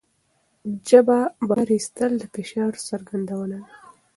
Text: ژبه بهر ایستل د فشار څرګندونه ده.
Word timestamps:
ژبه 0.89 1.19
بهر 1.47 1.67
ایستل 1.75 2.11
د 2.19 2.23
فشار 2.35 2.73
څرګندونه 2.89 3.45
ده. 3.51 3.61